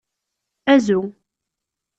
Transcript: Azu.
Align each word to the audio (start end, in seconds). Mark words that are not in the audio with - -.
Azu. 0.73 0.99